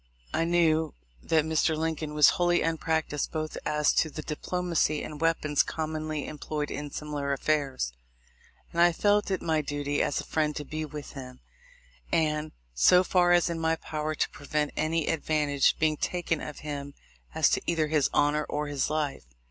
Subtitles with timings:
[0.33, 1.77] I knew that Mr.
[1.77, 7.33] Lincoln was wholly unpractised both as to the diplomacy and weapons commonly employed in similar
[7.33, 7.93] affairs;
[8.71, 11.39] and I felt it my duty, as a friend, to be with him,
[12.11, 16.95] and, so far as in my power, to prevent any advantage being taken of him
[17.35, 19.25] as to either his honor or his life.